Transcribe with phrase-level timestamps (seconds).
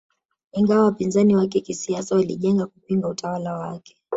[0.51, 3.97] Ingawa wapinzani wake kisiasa walijenga kupinga utawala wake